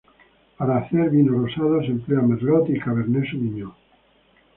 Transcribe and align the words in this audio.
Para 0.57 0.77
hacer 0.77 1.11
vino 1.11 1.33
rosado 1.37 1.79
se 1.81 1.91
emplea 1.91 2.23
"merlot" 2.23 2.67
y 2.71 2.79
"cabernet 2.79 3.23
sauvignon". 3.29 3.71